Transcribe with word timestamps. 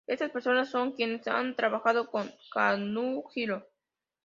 Estas 0.07 0.31
personas 0.31 0.67
son 0.67 0.93
quienes 0.93 1.27
han 1.27 1.55
trabajado 1.55 2.09
con 2.09 2.27
Kazuhiro. 2.51 3.67